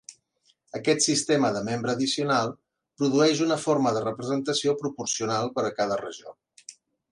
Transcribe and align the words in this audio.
Aquest 0.77 1.03
sistema 1.07 1.51
de 1.57 1.61
membre 1.67 1.93
addicional 1.97 2.49
produeix 3.03 3.43
una 3.49 3.59
forma 3.67 3.93
de 3.99 4.03
representació 4.09 4.77
proporcional 4.83 5.55
per 5.59 5.67
a 5.69 5.73
cada 5.81 6.03
regió. 6.05 6.37